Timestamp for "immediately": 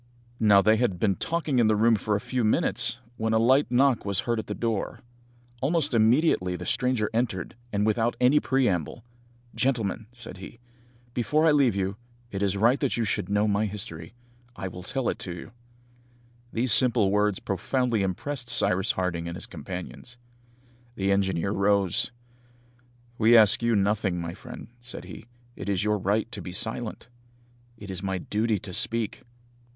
5.93-6.55